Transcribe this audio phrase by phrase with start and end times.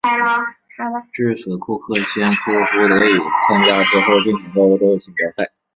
[1.13, 5.47] 至此库克先科夫得以参加之后进行的欧洲锦标赛。